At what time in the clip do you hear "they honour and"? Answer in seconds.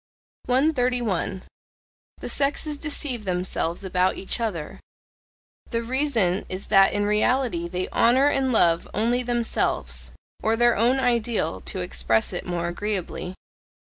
7.67-8.51